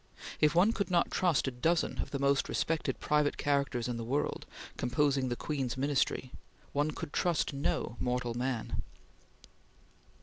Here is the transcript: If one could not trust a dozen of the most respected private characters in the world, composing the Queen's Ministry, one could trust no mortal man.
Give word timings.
If 0.39 0.55
one 0.55 0.73
could 0.73 0.89
not 0.89 1.11
trust 1.11 1.47
a 1.47 1.51
dozen 1.51 1.99
of 1.99 2.09
the 2.09 2.17
most 2.17 2.49
respected 2.49 2.99
private 2.99 3.37
characters 3.37 3.87
in 3.87 3.97
the 3.97 4.03
world, 4.03 4.47
composing 4.75 5.29
the 5.29 5.35
Queen's 5.35 5.77
Ministry, 5.77 6.31
one 6.73 6.89
could 6.89 7.13
trust 7.13 7.53
no 7.53 7.97
mortal 7.99 8.33
man. 8.33 8.81